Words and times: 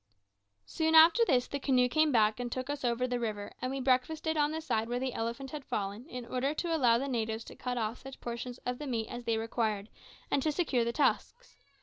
Soon 0.65 0.95
after 0.95 1.23
this 1.25 1.45
the 1.47 1.59
canoe 1.59 1.87
came 1.87 2.11
back 2.11 2.39
and 2.39 2.51
took 2.51 2.71
us 2.71 2.83
over 2.83 3.05
the 3.05 3.19
river; 3.19 3.51
and 3.61 3.71
we 3.71 3.79
breakfasted 3.79 4.35
on 4.35 4.51
the 4.51 4.59
side 4.59 4.89
where 4.89 4.97
the 4.97 5.13
elephant 5.13 5.51
had 5.51 5.63
fallen, 5.63 6.07
in 6.09 6.25
order 6.25 6.55
to 6.55 6.75
allow 6.75 6.97
the 6.97 7.07
natives 7.07 7.43
to 7.43 7.55
cut 7.55 7.77
off 7.77 7.99
such 7.99 8.19
portions 8.19 8.57
of 8.65 8.79
the 8.79 8.87
meat 8.87 9.07
as 9.09 9.25
they 9.25 9.37
required, 9.37 9.89
and 10.31 10.41
to 10.41 10.51
secure 10.51 10.83
the 10.83 10.91
tusks. 10.91 11.55